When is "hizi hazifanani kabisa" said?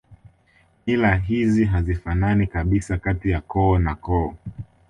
1.15-2.97